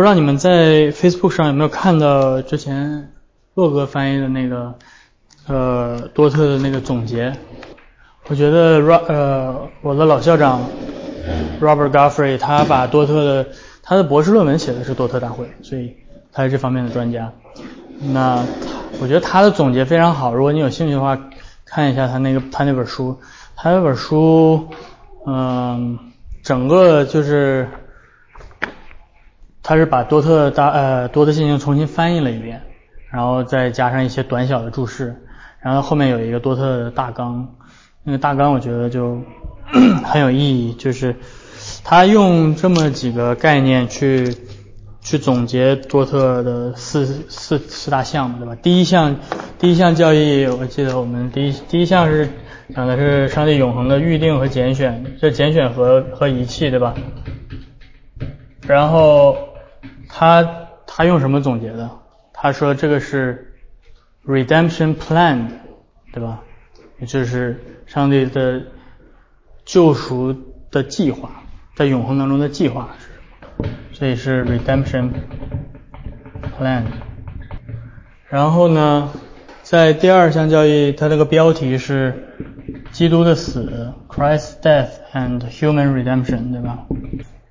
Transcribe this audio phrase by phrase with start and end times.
[0.00, 3.12] 不知道你们在 Facebook 上有没有看到之前
[3.52, 4.74] 洛哥翻译的那个
[5.46, 7.36] 呃多特的那个总结？
[8.28, 10.62] 我觉得 Ro 呃我的老校长
[11.60, 13.48] Robert Guthrie 他把多特的
[13.82, 15.94] 他的博士论文写的是多特大会，所以
[16.32, 17.30] 他是这方面的专家。
[18.00, 18.42] 那
[19.02, 21.20] 我觉得他的总结非常好，如果你有兴趣的话，
[21.66, 23.18] 看一下他那个他那本书，
[23.54, 24.66] 他那本书
[25.26, 25.98] 嗯
[26.42, 27.68] 整个就是
[29.70, 32.60] 他是把多特大呃多特信经重新翻译了一遍，
[33.08, 35.14] 然后再加上一些短小的注释，
[35.60, 37.54] 然后后面有一个多特的大纲。
[38.02, 39.22] 那个大纲我觉得就
[40.04, 40.38] 很有意
[40.70, 41.14] 义，就是
[41.84, 44.34] 他用这么几个概念去
[45.02, 48.56] 去总结多特的四四四大项目，对吧？
[48.60, 49.14] 第一项
[49.60, 52.28] 第一项教义，我记得我们第一第一项是
[52.74, 56.92] 讲的是上帝永恒的预定和拣选，这拣选和和遗弃，对吧？
[58.66, 59.36] 然后
[60.12, 61.90] 他他用什么总结的？
[62.32, 63.54] 他说这个是
[64.26, 65.46] redemption plan，
[66.12, 66.42] 对吧？
[66.98, 68.62] 也就是上帝的
[69.64, 70.34] 救赎
[70.70, 71.30] 的计划，
[71.76, 73.74] 在永恒当中的计划是什么？
[73.92, 75.10] 所以是 redemption
[76.58, 76.82] plan。
[78.28, 79.10] 然后呢，
[79.62, 82.34] 在第二项教义，它这个标题是
[82.92, 86.86] 基督的死 （Christ's death and human redemption），对吧？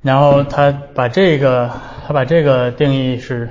[0.01, 1.71] 然后他把这个，
[2.07, 3.49] 他把这个定义是，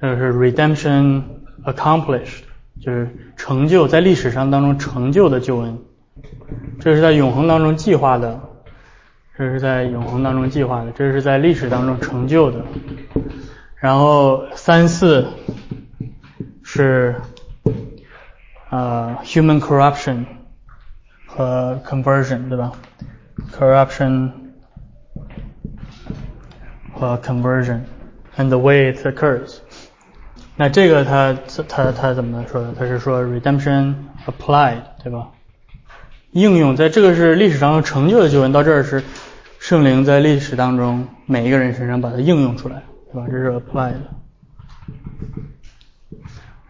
[0.00, 1.22] 就是 redemption
[1.64, 2.42] accomplished。
[2.80, 5.76] 就是成就在历史上当中成就的救恩，
[6.78, 8.40] 这是在永恒当中计划的，
[9.36, 12.64] 这是在永恒当中计划的，这是在历史当中成就的。
[13.74, 15.26] 然后三四
[16.62, 17.16] 是
[18.70, 20.24] 呃 human corruption
[21.26, 22.70] 和 conversion 对吧
[23.58, 24.30] ？corruption
[26.97, 27.81] 和 conversion
[28.37, 29.57] and the way it occurs。
[30.55, 31.35] 那这个他
[31.67, 32.73] 他他怎么说的？
[32.77, 35.29] 他是说 redemption applied，对吧？
[36.31, 39.03] 应用在这个是历史当中成就的救恩，到这儿是
[39.59, 43.27] 圣灵在历史当中每一个人身上把它应用出来，对吧？
[43.29, 43.93] 这是 applied。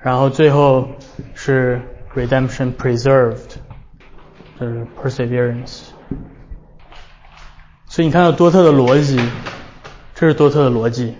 [0.01, 0.87] 然后最后
[1.33, 1.81] 是
[2.13, 3.55] redemption preserved，
[4.59, 5.83] 就是 perseverance。
[7.87, 9.17] 所以你看到多特的逻辑，
[10.18, 11.14] 这是多特的逻辑。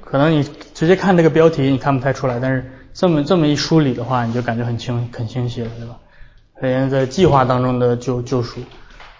[0.00, 5.98] 可能你直接看这个标题你看不太出来，但是这么这么一梳理的话，你就感觉很清很清晰了，对吧？
[6.62, 8.62] 首先在计划当中的救救赎，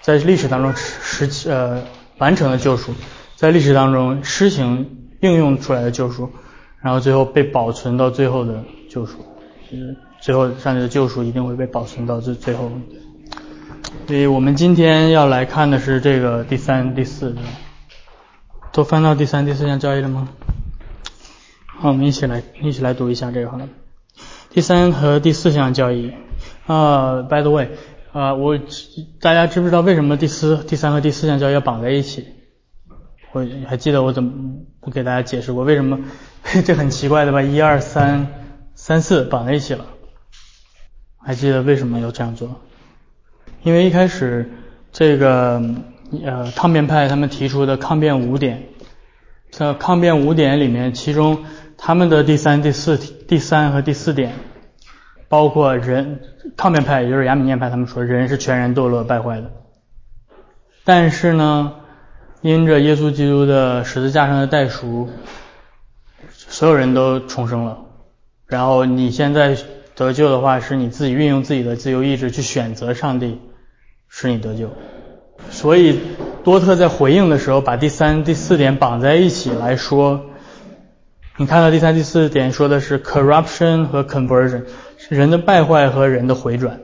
[0.01, 1.83] 在历史当中实呃
[2.17, 2.95] 完成的救赎，
[3.37, 6.31] 在历史当中施行应用出来的救赎，
[6.81, 9.19] 然后最后被保存到最后的救赎，
[9.69, 12.73] 是最后上帝的救赎一定会被保存到最最后。
[14.07, 17.37] 所以我们今天要来看的是这个第三、第四，
[18.73, 20.29] 都翻到第三、第四项交易了吗？
[21.67, 23.69] 好，我们一起来一起来读一下这个好了。
[24.51, 26.13] 第三和第四项交易
[26.67, 27.71] 啊，by the way，
[28.13, 28.59] 啊，我
[29.21, 32.27] 大家知不知道为什么第四、第三和第四项交易要绑在一起？
[33.33, 34.33] 我还记得我怎么
[34.81, 36.01] 我给大家解释过为什么？
[36.65, 37.43] 这很奇怪的吧？
[37.43, 38.27] 一二三
[38.75, 39.85] 三四绑在一起了，
[41.19, 42.61] 还记得为什么要这样做？
[43.63, 44.51] 因为一开始
[44.93, 45.63] 这个
[46.25, 48.65] 呃抗辩派他们提出的抗辩五点，
[49.51, 51.45] 在抗辩五点里面，其中。
[51.83, 54.35] 他们的第三、第四、第三和第四点，
[55.31, 56.21] 包括人
[56.55, 59.51] 抗辩派，也就是亚米念派，他们说人是全然堕落败坏的。
[60.85, 61.73] 但是呢，
[62.43, 65.09] 因着耶稣基督的十字架上的代赎，
[66.29, 67.79] 所有人都重生了。
[68.47, 69.57] 然后你现在
[69.95, 73.41] 得救的话，是你自己运用自己的自由意志去选择上帝，
[74.11, 74.71] 使你得救。
[75.49, 76.01] 所以
[76.45, 80.27] 多特在回应的时候，把第三、第四点绑在一起来说。
[81.37, 84.65] 你看到第三、第四点说的是 corruption 和 conversion，
[85.09, 86.81] 人的败坏和人的回转，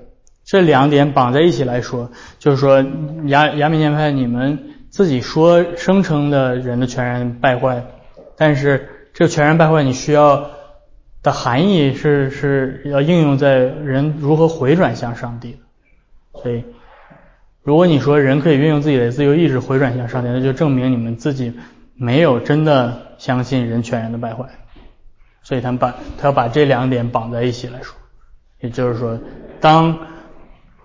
[0.47, 2.83] 这两点绑在一起来说，就是说
[3.27, 4.59] 亚亚米念派你们
[4.89, 7.85] 自己说声称的人的全然败坏，
[8.35, 10.51] 但是这个全然败坏你需要
[11.23, 15.59] 的含义是是要应用在人如何回转向上帝的，
[16.41, 16.65] 所以
[17.67, 21.53] 如果你说人可以运用自己的自由意志回转向上帝，那就证明你们自己
[21.95, 23.03] 没有真的。
[23.19, 24.45] 相信人全然的败坏，
[25.43, 27.97] 所以他们把他要把这两点绑在一起来说，
[28.61, 29.19] 也就是说，
[29.59, 29.99] 当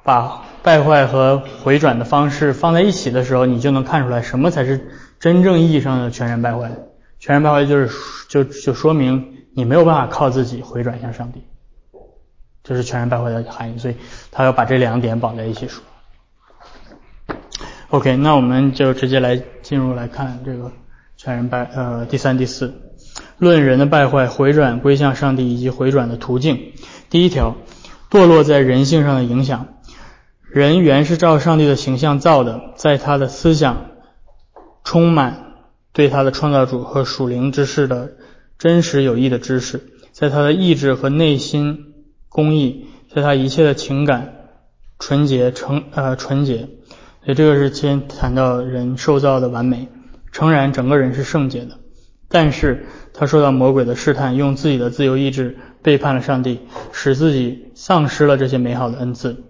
[0.02, 4.80] 把败坏和回转的方式放在一起的时候，你就能看出来什么才是
[5.20, 6.72] 真正意义上的全然败坏。
[7.20, 7.90] 全然败坏就是
[8.30, 11.44] 就就说明你没有办法靠自己回转向上帝，
[12.64, 13.78] 这是全然败坏的含义。
[13.78, 13.96] 所以
[14.32, 15.84] 他要把这两点绑在一起说。
[17.92, 20.72] OK，那我们就直接来进入来看这个。
[21.18, 22.74] 全人败呃第三第四，
[23.38, 26.72] 论人的败坏、回转归向上帝以及回转的途径。
[27.10, 27.58] 第一条，
[28.10, 29.68] 堕落在人性上的影响。
[30.50, 33.88] 人原是照上帝的形象造的，在他的思想
[34.84, 35.54] 充满
[35.92, 38.14] 对他的创造主和属灵之事的
[38.58, 41.94] 真实有益的知识，在他的意志和内心
[42.30, 44.34] 公义，在他一切的情感
[44.98, 46.70] 纯洁成呃纯洁。
[47.24, 49.88] 所以这个是先谈到人受造的完美。
[50.32, 51.78] 诚然，整个人是圣洁的，
[52.30, 56.62] 但是他受到魔鬼的试探，用自己的自由意志背叛了上帝，
[56.94, 59.44] 使自己丧失了这些美好的恩赐，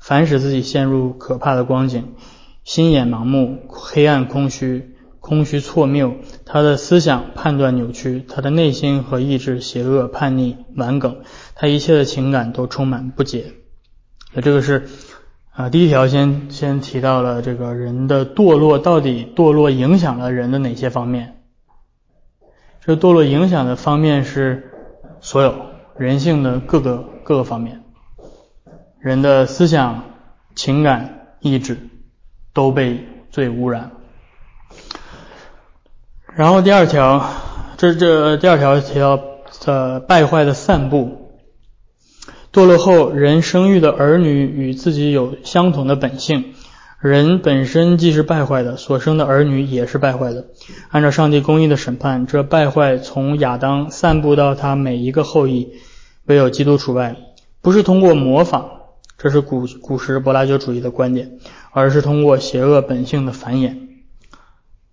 [0.00, 2.14] 反使自己陷入可怕的光景，
[2.64, 6.16] 心眼盲目，黑暗空虚，空虚错谬，
[6.46, 11.18] 他的思想判断扭曲，他的内心和意志邪恶叛逆顽梗，
[11.54, 13.52] 他一切的情感都充满不解。
[14.32, 14.88] 那这个是。
[15.54, 21.42] 啊，第一条先先提到了这个人的堕落，到底堕落影响了人的哪些方面？
[22.80, 24.72] 这堕落影响的方面是
[25.20, 25.54] 所有
[25.98, 27.82] 人性的各个各个方面，
[28.98, 30.04] 人的思想、
[30.54, 31.76] 情感、意志
[32.54, 33.90] 都被罪污染。
[36.34, 37.28] 然后第二条，
[37.76, 39.20] 这这第二条提到
[39.66, 41.21] 呃败坏的散布。
[42.52, 46.52] 堕落后，人生育的儿女与自己有相同的本性。
[47.00, 50.46] 人本身既是败坏的，所生的儿女也是败坏的。
[50.90, 55.72] 按照上帝公义的审判，这败坏从亚当散布到他每一个后裔，
[56.26, 57.16] 唯有基督除外。
[57.60, 58.66] 不是通过模仿，
[59.16, 61.38] 这是古古时柏拉图主义的观点，
[61.72, 63.76] 而是通过邪恶本性的繁衍。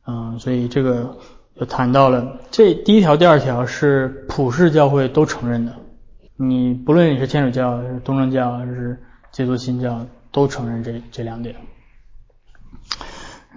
[0.07, 1.17] 嗯，所以这个
[1.59, 5.73] 就谈到了这第一条、第二条是普世教会都承认的。
[6.41, 8.97] 你不论你是天主教、还是东正教还是
[9.30, 11.57] 基督新教，都承认这这两点。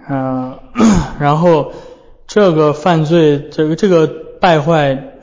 [0.09, 0.59] 嗯，
[1.17, 1.71] 然后
[2.27, 4.07] 这个犯罪，这个这个
[4.41, 5.13] 败坏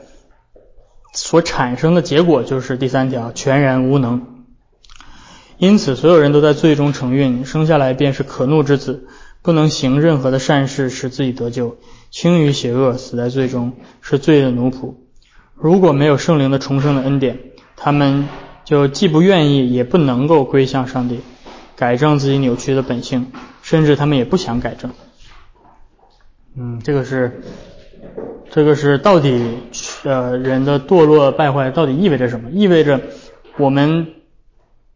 [1.13, 4.47] 所产生的结果就是第三条，全然无能。
[5.59, 9.07] 因此，所有人都在罪中承运，生下来便是可怒之子，
[9.43, 11.77] 不能行任何的善事使自己得救，
[12.11, 14.95] 轻于邪恶，死在罪中，是罪的奴仆。
[15.61, 17.39] 如果没有圣灵的重生的恩典，
[17.77, 18.27] 他们
[18.65, 21.21] 就既不愿意，也不能够归向上帝，
[21.77, 23.31] 改正自己扭曲的本性，
[23.63, 24.91] 甚至他们也不想改正。
[26.57, 27.43] 嗯，这个是，
[28.51, 29.59] 这个是到底
[30.05, 32.51] 呃人的堕落败坏到底意味着什么？
[32.51, 32.99] 意味着
[33.59, 34.15] 我们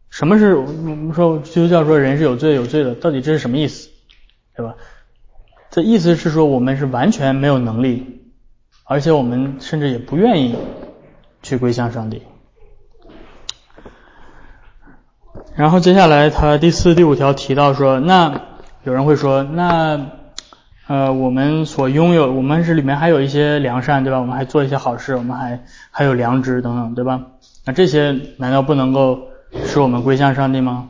[0.09, 3.89] 什么是我们说基督教说人是有罪有罪的，到底这是什么意思？
[4.57, 4.75] 对吧？
[5.69, 8.14] 这意思是说我们是完全没有能力。
[8.87, 10.55] 而且我们甚至也不愿意
[11.41, 12.21] 去归向上帝。
[15.55, 18.41] 然后接下来他第四、第五条提到说，那
[18.83, 20.11] 有人会说，那
[20.85, 24.19] 呃我们所拥有，我们是里面还有一些良善，对吧？
[24.19, 27.25] 我们还做一些好事，我们还还有良知等等，对吧？
[27.65, 29.19] 那这些难道不能够
[29.65, 30.89] 使我们归向上帝吗？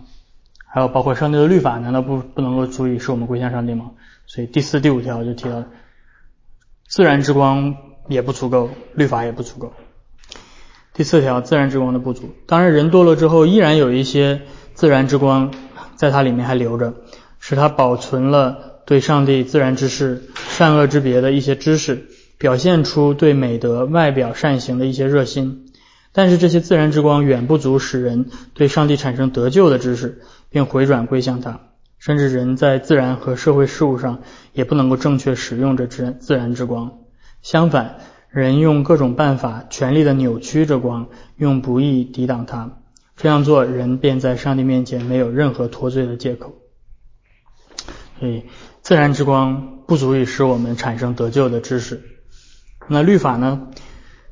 [0.68, 3.92] 还有包括上帝的律法，难道不不能够足以使我们归向上帝吗？
[4.26, 5.64] 所以第四、第五条就提到。
[6.88, 7.76] 自然之光
[8.08, 9.74] 也不足够，律法也不足够。
[10.94, 12.30] 第四条，自然之光的不足。
[12.46, 14.44] 当然，人堕落之后，依然有一些
[14.76, 15.52] 自然之光
[15.96, 16.94] 在它里面还留着，
[17.40, 25.74] 使它保存了对上帝自然之事、善恶之别的一些知识，表现出对美德、外表善行的一些热心。
[26.14, 31.60] 但是，这些自然之光远不足使人对上帝产生得救的知识，并回转归向他。
[32.06, 34.22] 甚至人在自然和社会事务上
[34.54, 37.00] 也不能够正确使用这自然自然之光。
[37.42, 37.96] 相反，
[38.30, 42.78] 人用各种办法全力的扭曲这光，用不义抵挡它。
[43.16, 46.54] 这样做，人便在上帝面前没有任何脱罪的借口。
[48.20, 48.44] 所以，
[48.84, 52.04] 自然之光不足以使我们产生得救的知识。
[52.88, 53.70] 那律法呢？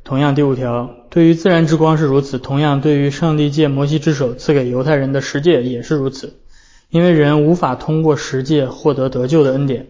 [0.04, 6.43] 同样，第五条对于自然之光是如此，同样对于上帝借摩西之手赐给犹太人的十诫也是如此。
[6.94, 9.88] 因为人无法通过实践获得得救的恩典，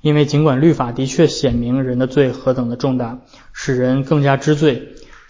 [0.00, 3.20] 因为尽管律法的确显明人的罪何等的重大，
[3.52, 4.88] 使人更加知罪，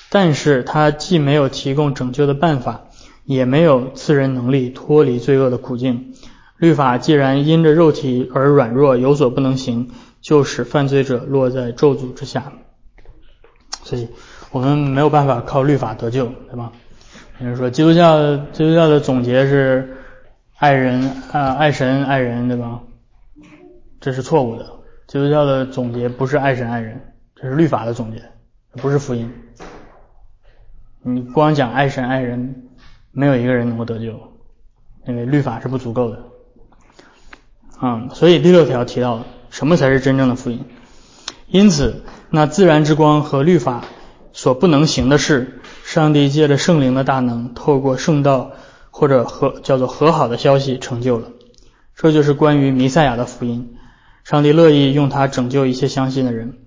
[0.09, 2.85] 但是他既没有提供拯救的办法，
[3.27, 6.15] 也没有赐人能力脱离罪恶的苦境。
[6.57, 9.91] 律法既然因着肉体而软弱，有所不能行，
[10.23, 12.51] 就使犯罪者落在咒诅之下。
[13.85, 14.09] 所以，
[14.53, 16.73] 我们没有办法靠律法得救，对吧？
[17.39, 19.99] 比如说，基督教基督教的总结是。
[20.61, 22.83] 爱人啊，爱神爱人，对吧？
[23.99, 24.67] 这是错误的。
[25.07, 28.23] 基督教的总结不是爱神爱人，这是律法的总结，
[28.73, 29.33] 不是福音。
[31.03, 32.69] 你光讲爱神爱人，
[33.11, 34.21] 没有一个人能够得救，
[35.07, 36.25] 因为律法是不足够的。
[37.79, 40.63] 啊，所以第六条提到什么才是真正的福音？
[41.47, 43.83] 因此，那自然之光和律法
[44.35, 48.51] 所不能行的事，上帝借着圣灵的大能，透过圣道
[48.91, 51.33] 或者和叫做和好的消息成就了。
[51.95, 53.77] 这就是关于弥赛亚的福音。
[54.25, 56.59] 上帝乐意用它拯救一切相信的人，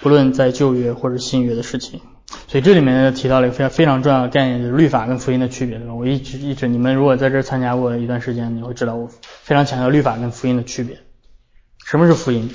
[0.00, 2.00] 不论在旧约或者新约的事情。
[2.46, 5.94] 所以这里面提到了一个非常非常重要的概念，就是律法跟福音的区别，对吧？
[5.94, 10.98] 我一直一直，你们如果在这参加过一段时间，你会知道我非常强调律法跟福音的区别。
[11.86, 12.50] 什么是福音？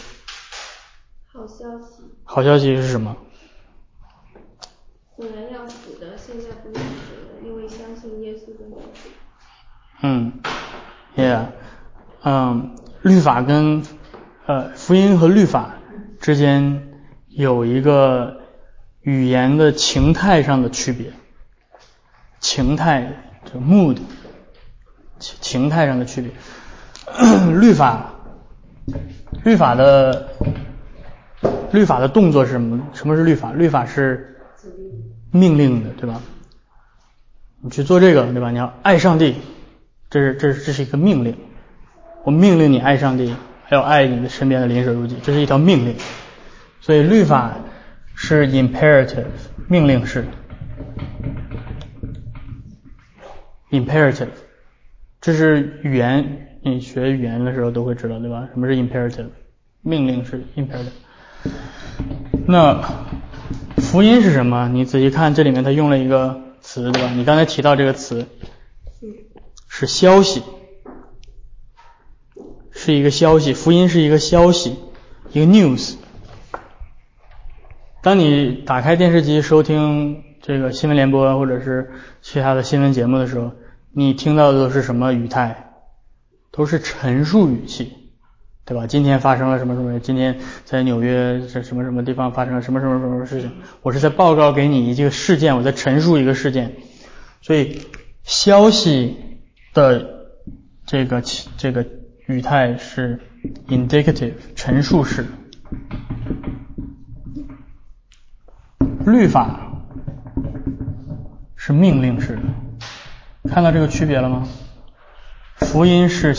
[1.33, 2.03] 好消息。
[2.23, 3.17] 好消息是什么？
[5.17, 9.09] 本来要死的，现在不用死了，因为相信耶稣的名字。
[10.03, 10.33] 嗯
[11.17, 11.45] ，Yeah，
[12.23, 13.81] 嗯，律法跟
[14.45, 15.75] 呃福音和律法
[16.19, 16.89] 之间
[17.29, 18.41] 有一个。
[19.03, 21.11] 语言的情态上的区别，
[22.39, 23.11] 情态
[23.43, 23.97] 这 mood
[25.19, 26.31] 情情态上的区别，
[27.59, 28.13] 律法
[29.43, 30.29] 律法的
[31.73, 32.81] 律法的动作是什么？
[32.93, 33.51] 什么是律法？
[33.51, 34.39] 律法是
[35.31, 36.21] 命令的，对吧？
[37.59, 38.51] 你去做这个，对吧？
[38.51, 39.35] 你要爱上帝，
[40.13, 41.35] 这是这是这是一个命令。
[42.23, 45.95] 我命令你爱上帝，还要爱你的身边的邻舍如己，这是一条命令。
[46.79, 47.57] 所以律法。
[48.15, 49.25] 是 imperative
[49.67, 50.23] 命令式
[53.71, 54.27] ，imperative，
[55.19, 58.47] 这是语言，你学语言的时候都会知道，对吧？
[58.53, 59.29] 什么是 imperative
[59.81, 60.93] 命令式 imperative？
[62.45, 62.83] 那
[63.77, 64.69] 福音是什么？
[64.71, 67.09] 你仔细看这里面，它用了一个词，对吧？
[67.15, 68.27] 你刚才提到这个词，
[69.75, 70.43] 是消息，
[72.69, 74.75] 是一个消息，福音是一个消息，
[75.31, 75.95] 一个 news。
[78.03, 83.51] 当你打开电视机收听这个新闻联播或者是其他的新闻节目的时候，
[83.91, 85.73] 你听到的都是什么语态？
[86.51, 87.93] 都是陈述语气，
[88.65, 88.85] 对吧？
[88.85, 89.99] 今天发生了什么什么？
[89.99, 93.51] 今天在纽约这什么什么地方发生了什么什么什么事情？
[93.81, 96.75] 我是在报告给你一个事件，我在陈述一个事件。
[97.41, 97.81] 所以
[98.23, 99.17] 消息
[99.73, 100.27] 的
[100.85, 101.21] 这个
[101.57, 101.85] 这个
[102.27, 103.19] 语态是
[103.67, 105.25] indicative 陈述式。
[109.05, 109.59] 律法
[111.57, 112.41] 是命令式的，
[113.49, 114.47] 看到这个区别了吗？
[115.57, 116.33] 福音是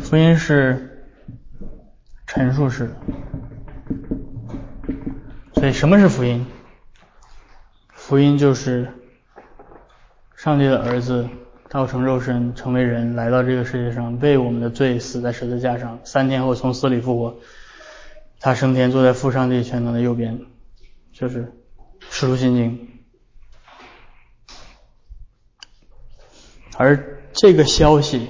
[0.00, 1.04] 福音是
[2.26, 2.94] 陈述式的，
[5.54, 6.46] 所以什么是福音？
[7.88, 8.92] 福音就是
[10.38, 11.28] 上帝的儿子
[11.68, 17.40] 道成肉身，成为人，来到这个世界上，为我们的罪死在十字架上，三天后从死里复活。
[18.38, 20.38] 他升天，坐在父上帝全能的右边，
[21.12, 21.42] 就是
[22.08, 22.88] 《使徒心经》。
[26.76, 28.28] 而这个消息，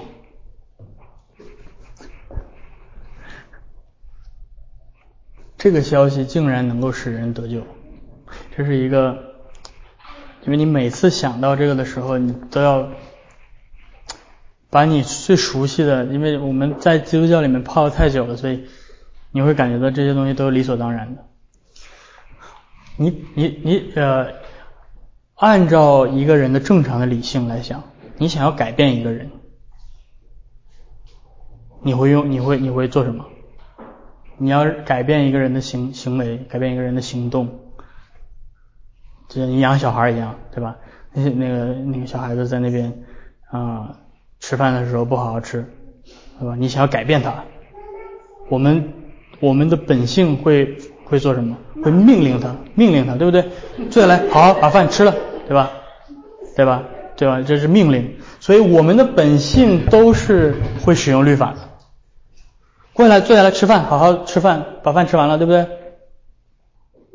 [5.59, 7.63] 这个消息竟然能够使人得救，
[8.57, 9.38] 这是一个，
[10.49, 12.89] 因为你每次想到这个的时候，你都要
[14.71, 18.67] 把你最熟悉的，因为我们在基督教里面泡的太久了，所以。
[19.31, 21.23] 你会感觉到这些东西都是理所当然的。
[22.97, 24.27] 你你你呃，
[25.35, 27.85] 按照一个人的正常的理性来想，
[28.17, 29.31] 你想要改变一个人，
[31.83, 33.27] 你会用你会你会做什么？
[34.39, 37.68] 你要改变一个人的行行为，改变一个人的行动，
[39.29, 40.77] 就像你养小孩一样，对吧？
[41.13, 43.05] 那些那个那个小孩子在那边
[43.51, 43.97] 啊，
[44.41, 45.65] 吃饭的时候不好好吃，
[46.39, 46.55] 对吧？
[46.59, 47.45] 你想要改变他，
[48.49, 48.93] 我们。
[49.41, 51.57] 我们的本性会会做什么？
[51.85, 53.45] 会命令他，命令他，对不对？
[53.89, 55.15] 坐下来，好好把饭吃了，
[55.47, 55.71] 对吧？
[56.57, 56.83] 对吧？
[57.17, 57.41] 对吧？
[57.47, 58.17] 这是命令。
[58.41, 61.59] 所以我们的本性都是会使用律法的。
[62.93, 65.69] 过来，坐下来吃饭，好好吃饭，把饭吃完了，对不对？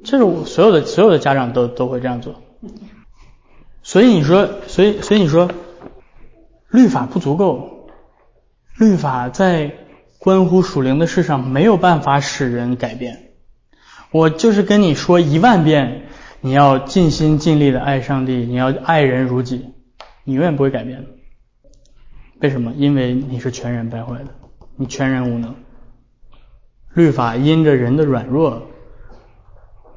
[0.03, 2.41] 这是我所有的所有的家长都都会这样做。
[3.81, 5.49] 所以你说，所以所以你说，
[6.69, 7.87] 律法不足够，
[8.77, 9.75] 律法在。
[10.19, 13.33] 关乎属灵的事上没有办法使人改变。
[14.09, 16.03] 我就是跟你说一万遍，
[16.39, 19.73] 你要尽心尽力的爱上帝，你要爱人如己，
[20.23, 21.05] 你永远不会改变。
[22.39, 22.71] 为什么？
[22.77, 24.27] 因为你是全然败坏的，
[24.77, 25.53] 你全然无能。
[26.93, 28.69] 律法因着人的软弱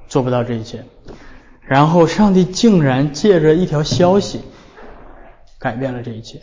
[0.08, 0.84] 做不到这一切，
[1.62, 4.40] 然后上帝竟然借着一条消息
[5.58, 6.40] 改变了这一切。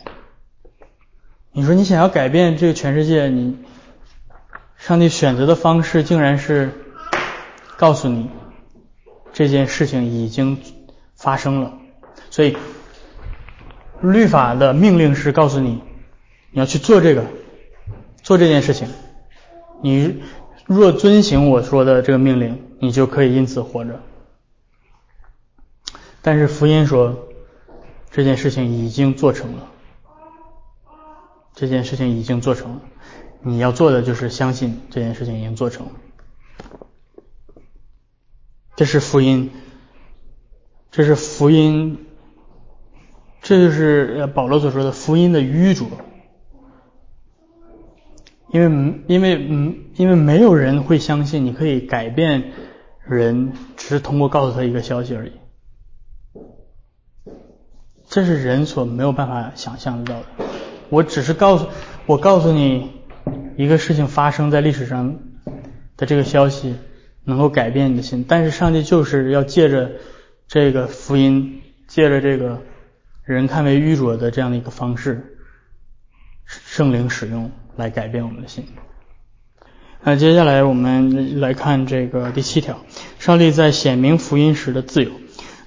[1.52, 3.56] 你说你想要改变这个全世界，你？
[4.76, 6.70] 上帝选择的方式竟然是
[7.78, 8.28] 告诉你
[9.32, 10.58] 这件事情已经
[11.14, 11.72] 发生了，
[12.28, 12.54] 所以
[14.02, 15.80] 律法的命令是告诉你
[16.50, 17.24] 你要去做这个
[18.22, 18.88] 做这件事情。
[19.80, 20.22] 你
[20.66, 23.98] 若遵行我说的这个命令，你就可以因此活着。
[26.20, 27.28] 但是福音说，
[28.10, 29.68] 这件事情已经做成了，
[31.54, 32.82] 这件事情已经做成了，
[33.40, 35.92] 你要做的就是相信这件事情已经做成了。
[38.76, 39.50] 这是福音，
[40.90, 42.06] 这是福音，
[43.40, 45.88] 这就是保罗所说的福音的愚拙。
[48.50, 52.52] 因为，因为，嗯，因为没有人会相信你可以改变
[53.06, 55.32] 人，只是通过告诉他一个消息而已。
[58.08, 60.26] 这是人所没有办法想象得到的。
[60.88, 61.68] 我只是告诉，
[62.06, 62.92] 我告诉你
[63.56, 65.18] 一个事情发生在历史上
[65.96, 66.76] 的这个消息，
[67.24, 68.24] 能够改变你的心。
[68.28, 69.92] 但是上帝就是要借着
[70.46, 72.62] 这个福音，借着这个
[73.24, 75.38] 人看为愚拙的这样的一个方式，
[76.46, 77.50] 圣灵使用。
[77.76, 78.64] 来改变我们的心。
[80.06, 82.76] 那接下来我们来看这个第七条：
[83.18, 85.10] 上帝在显明福音时的自由。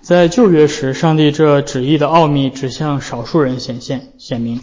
[0.02, 4.60] 在旧约时，上帝这旨意的奥秘只向少数人显现显明；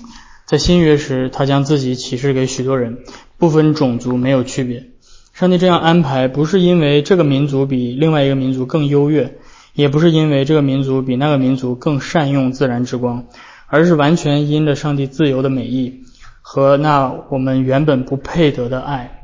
[0.46, 2.98] 在新约时，他将自己启示给许多人，
[3.36, 4.90] 不分种族，没有区别。
[5.32, 9.38] 上帝这样安排，不是因为这个民族比另外一个民族更优越，
[9.74, 13.24] 也不是因为这个民族比那个民族更善用自然之光，
[13.66, 16.04] 而是完全因着上帝自由的美意。
[16.42, 19.23] 和那我们原本不配得的爱，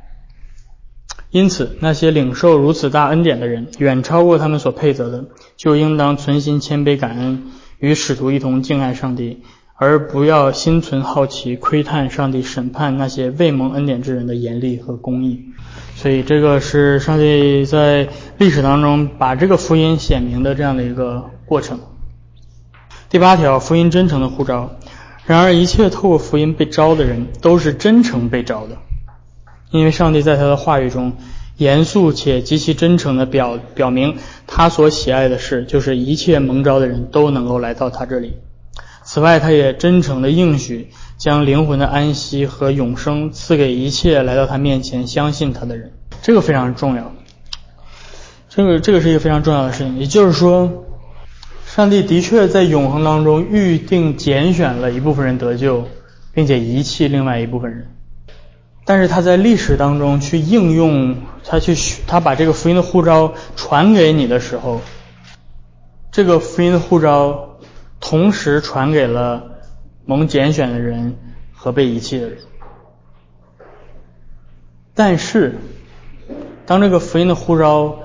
[1.31, 5.25] 因此那些领受如此大恩典的人，远超过他们所配得的，
[5.57, 7.45] 就应当存心谦卑感恩，
[7.79, 9.43] 与使徒一同敬爱上帝，
[9.77, 15.45] 而不要心存好奇，窥探上帝审判那些未蒙恩典之人的严厉和公义。
[15.95, 18.09] 所以这个是上帝在
[18.39, 21.79] 历史当中把这个福音显明的这样的一个过程。
[23.09, 24.71] 第八条，福音真诚的呼召。
[25.27, 28.79] 然而，一切透过福音被招的人都是真诚被招的，
[29.71, 31.15] 因为上帝在他的话语中
[31.57, 38.35] 严肃且极其真诚地表表明他所喜爱的事，就是一切蒙召的人都能够来到他这里。
[39.05, 45.93] 此外，他也真诚地应许将灵魂的安息和永生赐给一切来到他面前相信他的人。
[46.23, 47.13] 这个非常重要，
[48.49, 49.99] 这个这个是一个非常重要的事情。
[49.99, 50.87] 也就是说。
[51.67, 55.87] 上帝的确在永恒当中预定拣选了一部分人得救，
[56.35, 57.87] 并且遗弃另外一部分人。
[58.91, 61.77] 但是他在历史当中去应用，他去
[62.09, 64.81] 他把这个福音的护照传给你的时候，
[66.11, 67.61] 这个福音的护照
[68.01, 69.61] 同时传给了
[70.07, 71.17] 蒙拣选的人
[71.53, 72.39] 和被遗弃的人。
[74.93, 75.55] 但是，
[76.67, 78.01] 当这个福音的护照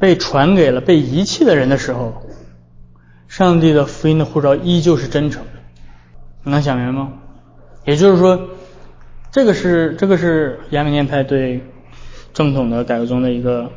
[0.00, 2.26] 被传给了被遗弃的人的时候，
[3.28, 5.60] 上帝的福音的护照依旧是真诚的，
[6.42, 7.12] 你能想明白吗？
[7.84, 8.48] 也就是说，
[9.38, 11.62] 这个是这个是亚美念派对
[12.34, 13.70] 正统的改革宗的一个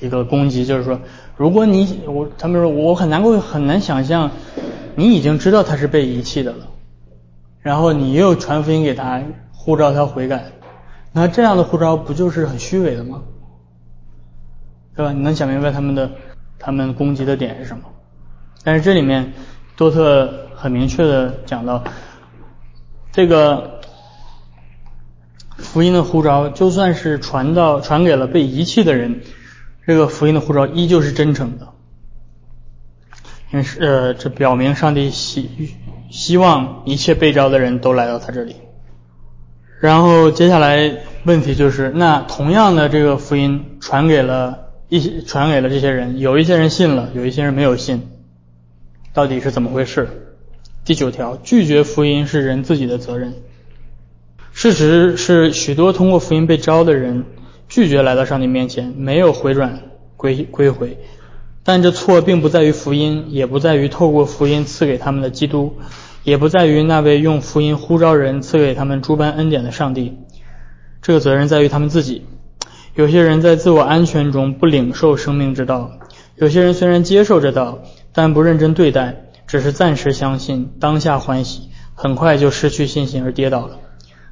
[0.00, 0.98] 一个攻击，就是说，
[1.36, 4.32] 如果你我他们说我很难过很难想象，
[4.96, 6.66] 你已经知道他是被遗弃的了，
[7.60, 10.46] 然后你又传福音给他，护照他悔改，
[11.12, 13.22] 那这样的护照不就是很虚伪的吗？
[14.96, 15.12] 对吧？
[15.12, 16.10] 你能想明白他们的
[16.58, 17.84] 他们攻击的点是什么？
[18.64, 19.34] 但是这里面
[19.76, 21.84] 多特很明确的讲到，
[23.12, 23.75] 这个
[25.56, 29.20] 福音的呼召，就算是传到传给了被遗弃的人，
[29.86, 31.68] 这个福音的呼召依旧是真诚的，
[33.52, 35.50] 因是呃，这表明上帝希
[36.10, 38.56] 希望一切被召的人都来到他这里。
[39.80, 40.92] 然后接下来
[41.24, 48.08] 问题就是，那同样的这个福音传给了一些传给了这些人，有一些人信了，有一些人没有信。
[49.12, 50.34] 到底是怎么回事？
[50.84, 53.34] 第九条，拒绝福音是人自己的责任。
[54.58, 57.26] 事实是，许多通过福音被招的人
[57.68, 59.82] 拒绝来到上帝面前，没有回转
[60.16, 60.96] 归归回。
[61.62, 65.74] 但这错并不在于福音，也不在于透过福音赐给他们的基督，
[66.24, 70.16] 也不在于那位用福音呼召人赐给他们诸般恩典的上帝。
[71.02, 72.24] 这个责任在于他们自己。
[72.94, 75.90] 有些人在自我安全中不领受生命之道，
[76.36, 77.80] 有些人虽然接受这道。
[78.14, 83.80] 但不认真对待，只是暂时相信，当下欢喜，很快就失去信心而跌倒了。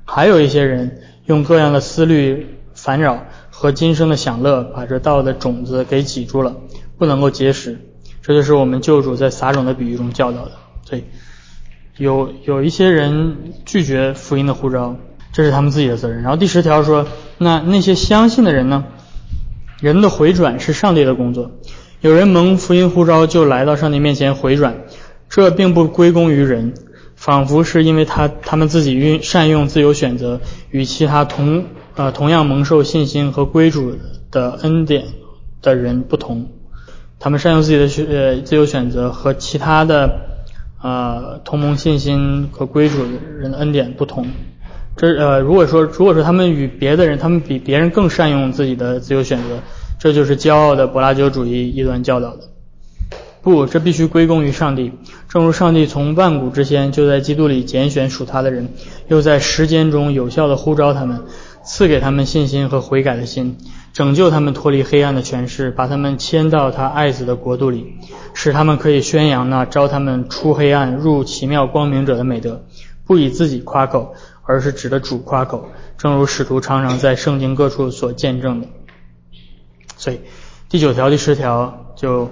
[0.05, 6.57] 还有一些人用各样的思虑烦扰和今生的享乐，把这道的种子给挤住了，
[6.99, 7.79] 不能够结实。
[8.23, 10.53] 这就是我们救主在撒种的比喻中教导的。
[10.88, 11.05] 对，
[11.97, 14.97] 有有一些人拒绝福音的呼召，
[15.33, 16.23] 这是他们自己的责任。
[16.23, 17.07] 然后第十条说，
[17.38, 18.85] 那那些相信的人呢？
[19.81, 21.51] 人的回转是上帝的工作。
[22.01, 24.85] 有人蒙福音呼召就来到上帝面前回转，
[25.29, 26.75] 这并不归功于人，
[27.25, 33.97] 仿佛是因为他他们自己运善用自由选择，与其他同呃，同样蒙受信心和归主
[34.31, 35.07] 的恩典
[35.63, 36.51] 的人不同，
[37.19, 40.21] 他们善用自己的选呃自由选择和其他的
[40.83, 44.27] 呃同盟信心和归主的人的恩典不同。
[44.95, 49.61] 这呃，如果说如果说他们与别的人，他们比别人更善用自己的自由选择，
[49.99, 52.54] 这就是骄傲的柏拉修主义异端教导的。
[53.45, 54.93] 不，这必须归功于上帝。
[55.29, 58.71] 正如上帝从万古之先就在基督里拣选属他的人，
[59.09, 61.25] 又在时间中有效的呼召他们，
[61.63, 63.59] 赐给他们信心和悔改的心，
[63.93, 67.97] 拯救他们脱离黑暗的权势，把他们迁到他爱子的国度里，
[68.33, 72.65] 使他们可以宣扬那招他们出黑暗入奇妙光明者的美德，
[73.07, 78.69] 不以自己夸口，而是指着主夸口，正如使徒常常在圣经各处所见证的。
[79.99, 80.21] 所以，
[80.71, 82.31] 第九条、第十条就。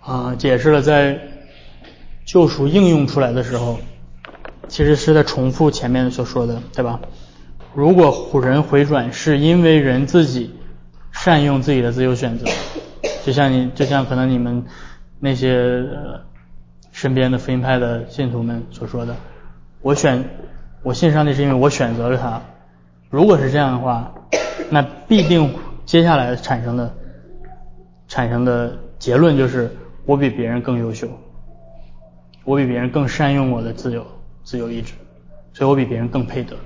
[0.00, 1.18] 啊，解释了在
[2.24, 3.78] 救赎应用出来的时候，
[4.66, 7.00] 其实是在重复前面所说的，对吧？
[7.74, 10.54] 如果虎人回转是因为人自己
[11.12, 12.46] 善用自己的自由选择，
[13.24, 14.64] 就像你，就像可能你们
[15.18, 15.84] 那些
[16.92, 19.14] 身边的福音派的信徒们所说的，
[19.82, 20.24] 我选
[20.82, 22.40] 我信上帝是因为我选择了他。
[23.10, 24.12] 如果是这样的话，
[24.70, 26.94] 那必定接下来产生的
[28.08, 29.70] 产生的结论就是。
[30.10, 31.06] 我比别人更优秀，
[32.42, 34.04] 我比别人更善用我的自由
[34.42, 34.92] 自由意志，
[35.52, 36.56] 所以我比别人更配得。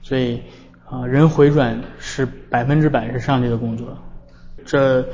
[0.00, 0.40] 所以
[0.88, 3.98] 啊，人回转是百分之百是上帝的工作，
[4.64, 5.04] 这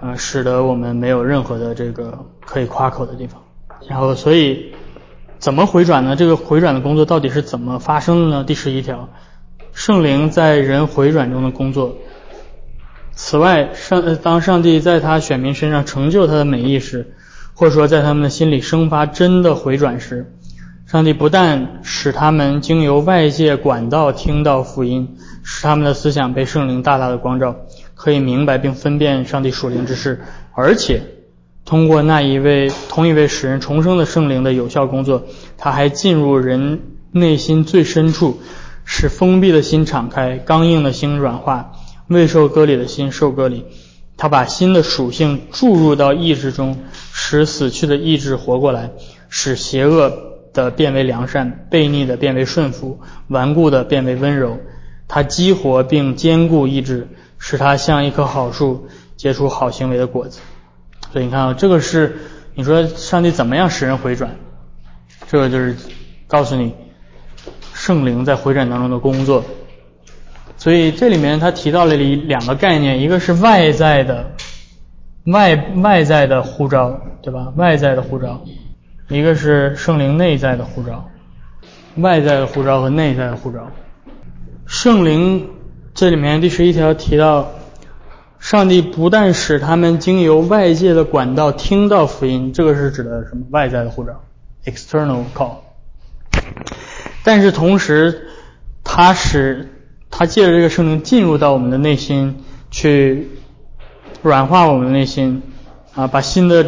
[0.00, 3.38] 啊使得我们没有任何的这个可以夸口的地方。
[3.86, 4.72] 然后，所以
[5.38, 6.16] 怎么回转呢？
[6.16, 8.44] 这个回转的工作到底是怎么发生的呢？
[8.44, 9.10] 第十一条，
[9.74, 11.94] 圣灵在人回转中的工作。
[13.14, 17.14] 此外，上当上帝在他选民身上成就他的美意时，
[17.54, 20.32] 或者说在他们的心里生发真的回转时，
[20.86, 27.54] 上帝不但使他们经由外界管道听到福音，使他们的思想被圣灵大大的光照，
[27.94, 30.20] 可以明白并分辨上帝属灵之事，
[30.54, 31.02] 而且
[31.64, 35.24] 通过那一位同一位使人重生的圣灵的有效工作，
[35.58, 36.80] 他还进入人
[37.12, 38.40] 内心最深处，
[38.84, 41.72] 使封闭的心敞开，刚硬的心软化。
[42.12, 43.64] 未受割礼的心受割礼，
[44.16, 46.78] 他把新的属性注入到意志中，
[47.12, 48.90] 使死去的意志活过来，
[49.28, 50.12] 使邪恶
[50.52, 54.58] 的变为良善，悖逆的变为顺服，顽固的变为温柔。
[55.08, 60.40] 他激活并坚固意志，使他像一棵好树，结出好行为的果子。
[61.12, 62.16] 所以你看啊，这个是
[62.54, 64.36] 你说上帝怎么样使人回转？
[65.28, 65.76] 这个就是
[66.26, 66.74] 告诉你
[67.74, 69.44] 圣灵在回转当中的工作。
[70.62, 74.30] 所以这里面他提到了两两个概念，一个是外在的
[75.24, 77.52] 外外在的护照，对吧？
[77.56, 78.44] 外在的护照，
[79.08, 81.10] 一个是圣灵内在的护照，
[81.96, 83.72] 外在的护照和内在的护照。
[84.64, 85.50] 圣灵
[85.94, 87.50] 这里面第十一条提到，
[88.38, 93.46] 上帝不但使他们经由外界的管道听到福音，这个是指的什么？
[93.50, 94.22] 外在的护照
[94.64, 95.56] ，external call。
[97.24, 98.28] 但是同时，
[98.84, 99.68] 他使
[100.14, 102.36] 他借着这个圣灵进入到我们的内心，
[102.70, 103.28] 去
[104.22, 105.42] 软化我们的内心，
[105.94, 106.64] 啊，把新的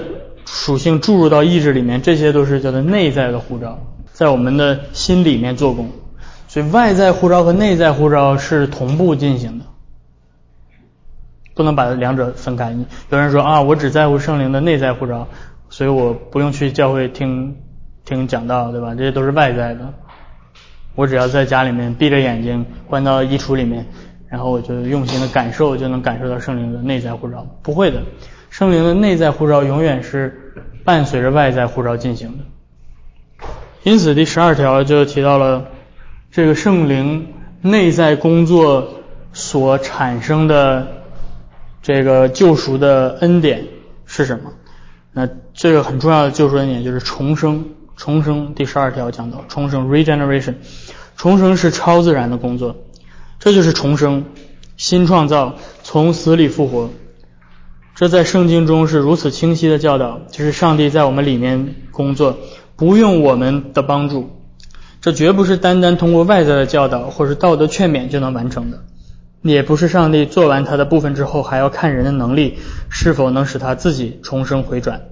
[0.46, 3.78] 属性注入到意志里面，这些都是叫做内在的护照，
[4.12, 5.90] 在我们的心里面做工。
[6.48, 9.66] 所以外在护照和内在护照是同步进行的，
[11.54, 12.74] 不能把两者分开。
[13.10, 15.28] 有人说啊，我只在乎圣灵的内在护照，
[15.68, 17.56] 所以我不用去教会听
[18.06, 18.94] 听讲道，对吧？
[18.94, 19.92] 这些都是外在的。
[20.94, 23.86] 我只要在家里面闭着眼睛，关到衣橱里面，
[24.28, 27.46] 然后我就用心的感受，就能感受到圣灵的内在护照。
[27.62, 28.02] 不会的，
[28.50, 30.52] 圣灵的内在护照永远是
[30.84, 33.46] 伴随着外在护照进行的。
[33.82, 35.66] 因此，第十二条就提到了
[36.30, 37.28] 这个圣灵
[37.60, 38.88] 内在工作
[39.32, 40.88] 所产生的
[41.82, 43.66] 这个救赎的恩典
[44.06, 44.52] 是什么？
[45.12, 47.64] 那这个很重要的救赎恩典就是重生。
[47.96, 50.54] 重生第十二条讲到重生 （regeneration），
[51.16, 52.76] 重生是超自然的工作，
[53.38, 54.24] 这就是重生，
[54.76, 56.90] 新创造，从死里复活。
[57.94, 62.36] 这在圣经中是如此清晰的教导，就是上帝在我们里面工作，
[62.74, 64.30] 不用我们的帮助。
[65.00, 68.82] 这绝不是单单通过外在的教导或是道德劝勉就能完成的，
[69.42, 75.02] 也不是上帝做完他的部分之后还要看人的能力是否能使他自己重生回转。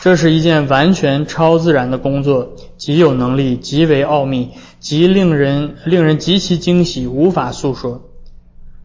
[0.00, 8.02] 这是一件完全超自然的工作，极有能力，极为奥秘，极令人令人极其惊喜，无法诉说。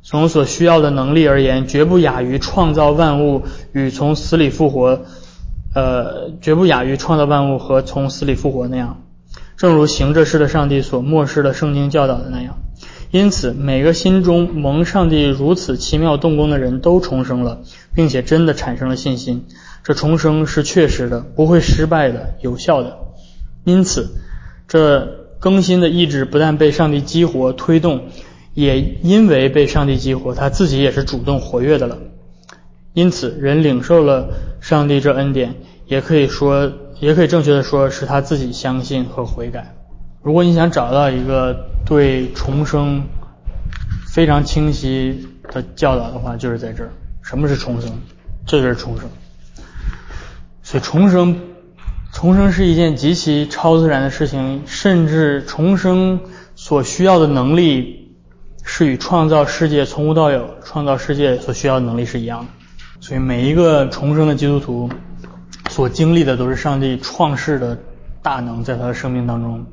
[0.03, 5.01] 从所需要的能力而言，绝不亚于创造万物与从死里复活，
[5.75, 9.03] 呃，绝不亚于创造万物和从死里复活那样。
[9.57, 12.57] 正如行这事的上帝所漠视的圣经教导的那样，
[13.11, 17.61] 因此，每个心中蒙上帝如此奇妙动工的人都重生了，
[17.93, 19.45] 并且真的产生了信心。
[19.83, 22.97] 这重生是确实的，不会失败的，有效的。
[23.63, 24.09] 因此，
[24.67, 28.05] 这更新的意志不但被上帝激活推动，
[28.53, 31.97] 也因为被上帝激活，他自己也是主动活跃的了。
[32.93, 35.55] 因此，人领受了上帝这恩典，
[35.87, 39.75] 也可以说，也可以正确的说是他自己相信和悔改。
[40.21, 43.03] 如果你想找到一个对重生
[44.07, 46.91] 非常清晰的教导的话，就是在这儿。
[47.23, 47.91] 什么是重生？
[48.45, 49.09] 这就是重生。
[50.71, 51.37] 所以重生，
[52.13, 56.21] 重生是一件极其超自然的事情，甚至重生
[56.55, 58.15] 所需要的能力
[58.63, 62.47] 是与创造世界从无到有、创造世界所需要的能力是一样的。
[63.01, 64.89] 所以每一个重生的基督徒
[65.69, 67.77] 所经历的都是上帝创世的
[68.23, 69.65] 大能在他的生命当中。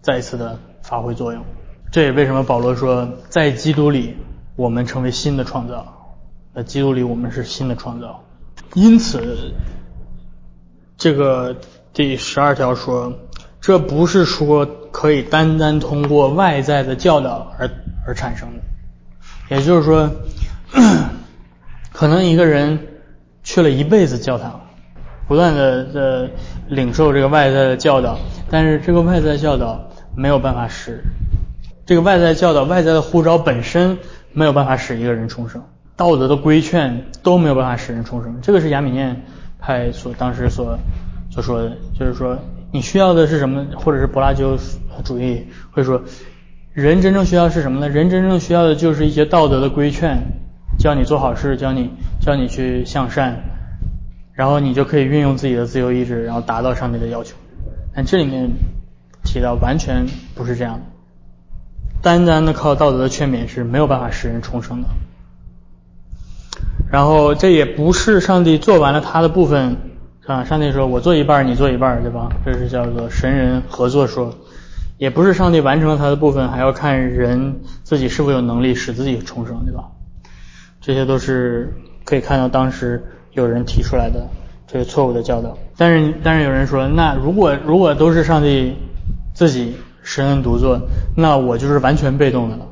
[0.00, 1.44] 再一次的发挥作用，
[1.92, 4.16] 这也为什么保罗说，在基督里
[4.56, 6.16] 我们成为新的创造，
[6.54, 8.24] 在基督里我们是新的创造。
[8.74, 9.52] 因此，
[10.98, 11.56] 这个
[11.94, 13.12] 第十二条说，
[13.62, 17.70] 这不是说可以单单通过外在的教导而
[18.06, 20.10] 而产生的，也就是说，
[21.92, 22.78] 可能一个人
[23.42, 24.60] 去了一辈子教堂，
[25.26, 26.30] 不断的的
[26.68, 28.18] 领受这个外在的教导，
[28.50, 29.86] 但是这个外在教导。
[30.16, 31.04] 没有办法使
[31.86, 33.98] 这个外在教导、外在的呼召本身
[34.32, 35.62] 没有办法使一个人重生，
[35.94, 38.40] 道德的规劝都没有办法使人重生。
[38.42, 39.22] 这个是亚米念
[39.58, 40.78] 派所当时所
[41.30, 42.38] 所说的，就是说
[42.72, 44.56] 你需要的是什么，或者是柏拉修
[45.04, 46.02] 主义会说，
[46.72, 47.88] 人真正需要是什么呢？
[47.88, 50.18] 人真正需要的就是一些道德的规劝，
[50.78, 51.90] 教你做好事，教你
[52.20, 53.36] 教你去向善，
[54.32, 57.36] 然后你就可以运用自己的自由意志，然后达到上帝的要求。
[57.94, 58.50] 但这里面。
[59.24, 60.80] 提到完全不是这样的，
[62.00, 64.88] 单单的靠道德的劝勉是没有办法使人重生的。
[66.90, 69.76] 然后这也不是上帝做完了他的部分
[70.26, 72.28] 啊，上帝说我做一半你做一半对吧？
[72.44, 74.34] 这是叫做神人合作说，
[74.96, 79.84] 也不是上帝完成了他的部分，还要看人自己是否有能力使自己重生对吧？
[80.80, 81.74] 这些都是
[82.04, 84.28] 可以看到当时有人提出来的
[84.66, 85.56] 这个错误的教导。
[85.76, 88.74] 但是但是有人说，那如果如果都是上帝。
[89.34, 90.80] 自己神恩独作，
[91.16, 92.66] 那我就是完全被动的了。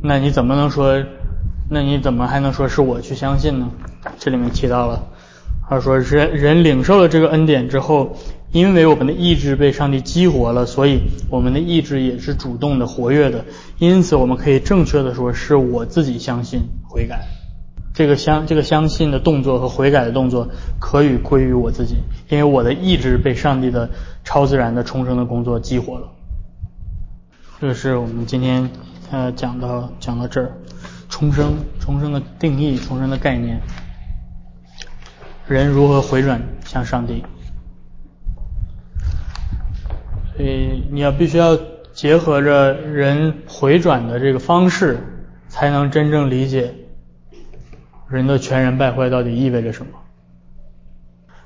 [0.00, 1.02] 那你怎么能说？
[1.70, 3.70] 那你怎么还能说是我去相信呢？
[4.18, 5.02] 这里面提到了，
[5.68, 8.16] 他说人人领受了这个恩典之后，
[8.52, 13.44] 因为我们的意志被上帝激活了，所以我们的意志也是主动的、活跃的。
[13.78, 17.26] 因此，我们可以正确的说是我自己相信悔改。
[17.92, 21.96] 这个相这个相信的动作和悔改的动作，可以归于我自己，
[22.30, 23.90] 因为我的意志被上帝的
[24.24, 26.08] 超自然的重生的工作激活了。
[27.60, 28.70] 这是我们今天
[29.10, 30.52] 呃讲到讲到这儿，
[31.08, 33.60] 重生重生的定义，重生的概念，
[35.46, 37.24] 人如何回转向上帝？
[40.36, 41.58] 所以你要必须要
[41.92, 44.98] 结合着人回转的这个方式，
[45.48, 46.74] 才能真正理解。
[48.08, 49.92] 人的全然败坏到底意味着什么？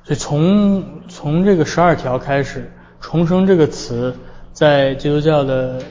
[0.04, 2.70] 所以从从这个十二条开始，
[3.00, 4.16] 重生这个词
[4.52, 5.82] 在基督教的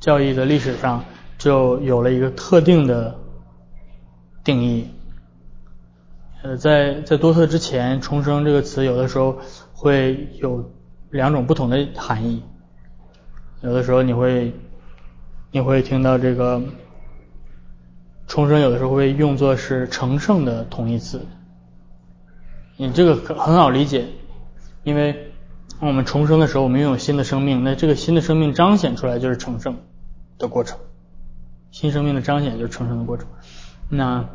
[0.00, 1.04] 教义的历史上
[1.42, 3.18] 就有了一个特定的
[4.44, 4.86] 定义。
[6.44, 9.38] 呃，在在多特之前，重生这个词有的时候
[9.72, 10.70] 会有
[11.10, 12.44] 两种不同的含义。
[13.60, 14.54] 有的时候你会
[15.50, 16.62] 你会听到这个。
[18.28, 21.26] 重生有的时候会用作是成圣的同义词，
[22.78, 24.06] 你这个很好理解，
[24.84, 25.32] 因为
[25.80, 29.76] 我们重生的时候，我们拥有新的生命，那这个新的生命彰显出来就是成圣
[30.38, 30.78] 的过程，
[31.72, 33.26] 新生命的彰显就是重生的过程，
[33.88, 34.28] 那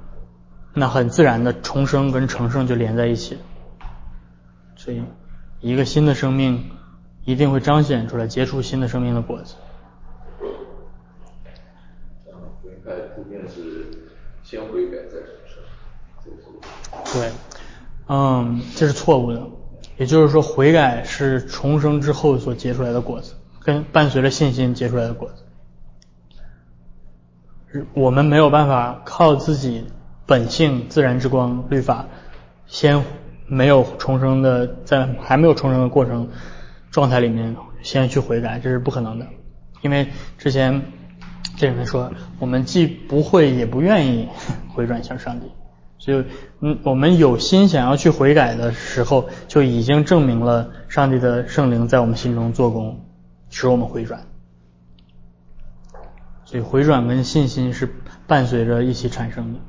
[0.74, 3.38] 那很自然的重生跟成圣就连在一起，
[4.76, 5.02] 所以
[5.62, 6.72] 一个新的生命
[7.24, 9.56] 一定会彰显出来，结出新的生命的果子。
[14.44, 15.20] 先悔改再
[16.24, 17.32] 重生，对，
[18.08, 19.46] 嗯，这是错误的。
[19.98, 25.44] 也就是说，悔改是重生之后所结出来的果子，跟伴随着信心结出来的果子。
[27.94, 29.86] 我们没有办法靠自己
[30.26, 32.06] 本性、自然之光、律法，
[32.66, 33.04] 先
[33.48, 36.30] 没有重生的，在还没有重生的过程
[36.92, 39.26] 状态里面，先去悔改，这是不可能的，
[39.82, 40.82] 因为之前。
[41.56, 44.28] 这里面说，我们既不会也不愿意
[44.76, 45.48] 回转向上帝，
[45.98, 46.24] 所以，
[46.60, 53.00] 嗯，我们有心想要去悔改的时候，就已经证明了上帝的圣灵在我们心中做工，
[53.50, 54.22] 使我们回转。
[56.48, 57.94] 所以回转跟信心是
[58.26, 59.60] 伴随着一起产生的。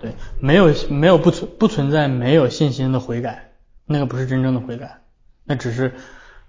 [0.00, 3.52] 对，没有没有不存不存在没有信心的悔改，
[3.84, 4.98] 那个不是真正的悔改，
[5.44, 5.94] 那只是，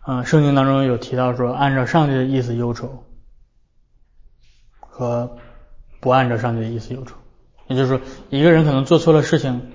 [0.07, 3.03] 嗯，圣经当中有提到说按照上帝的意思忧愁，
[4.79, 5.37] 和
[5.99, 7.13] 不按照上帝的意思忧愁，
[7.67, 9.71] 也就是说一个人可能做错了事情，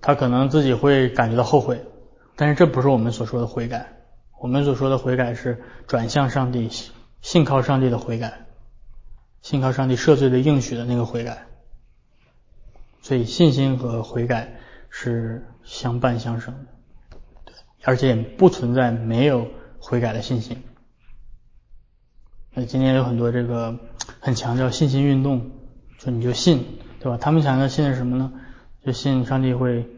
[0.00, 1.84] 他可能自己会感觉到后悔，
[2.34, 3.92] 但是这不是我们所说的悔改，
[4.40, 6.70] 我们所说的悔改是转向上帝，
[7.20, 8.46] 信靠上帝的悔改，
[9.42, 11.46] 信靠上帝赦罪的应许的那个悔改。
[13.02, 14.54] 所以信心和悔改
[14.88, 16.70] 是相伴相生的，
[17.44, 19.48] 对，而且不存在没有
[19.80, 20.62] 悔改的信心。
[22.54, 23.78] 那今天有很多这个
[24.20, 25.50] 很强调信心运动，
[25.98, 26.64] 说你就信，
[27.00, 27.18] 对吧？
[27.20, 28.32] 他们强调信的是什么呢？
[28.84, 29.88] 就信上帝会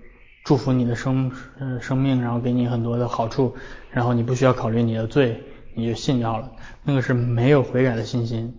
[0.45, 3.55] 祝福你的生呃生命，然后给你很多的好处，
[3.91, 5.43] 然后你不需要考虑你的罪，
[5.75, 6.53] 你就信就好了。
[6.85, 8.59] 那个是没有悔改的信心，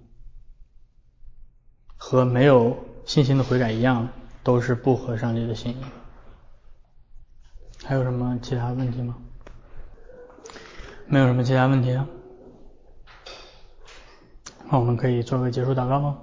[2.08, 4.08] 和没有信心的悔改一样。
[4.44, 5.78] 都是不合上帝的心意。
[7.84, 9.18] 还有什么其他问题吗？
[11.08, 12.08] 没有什么其他问题了。
[14.70, 16.20] 那我们可以做个结束祷告吗？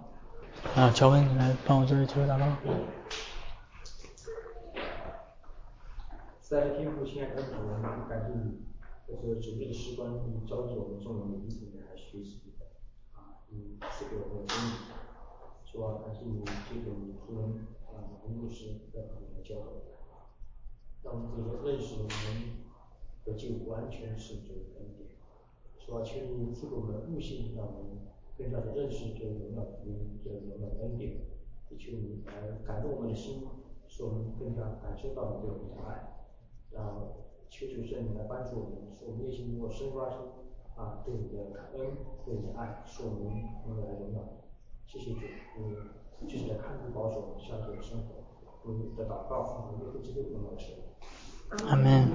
[0.77, 2.47] 啊，乔文，你来帮我做个结束祷告。
[6.41, 8.63] 在天父亲爱的主，我们感谢你，
[9.09, 12.55] 就是主日的时光，你召集我们众人的一起来学习，
[13.15, 14.71] 啊，你赐给我们真理，
[15.73, 17.67] 说感谢你这种仆人。
[17.89, 19.73] 啊，牧师在旁边教导，
[21.03, 22.61] 让我们这个认识我们
[23.25, 25.09] 的就完全是主的恩典。
[25.79, 26.03] 是吧？
[26.03, 27.99] 求你赐给我们悟性，让我们
[28.37, 31.21] 更加的认识这荣耀你这荣耀恩典。
[31.71, 32.33] 也求你来
[32.67, 33.47] 感动我们的心，
[33.89, 36.27] 使我们更加感受到你对我们的爱。
[36.71, 37.13] 让
[37.51, 40.17] 求求圣灵来帮助我们，使我们内心能够生发出
[40.77, 43.25] 啊对你的感恩、对你的爱，使我们
[43.67, 44.42] 能来荣耀。
[44.99, 45.27] 谢谢主，
[45.59, 45.89] 嗯。
[46.29, 48.23] 就是来看顾保守下一的生活，
[48.65, 50.63] 我们的祷告，我们会继续努力。
[51.67, 52.09] 阿门。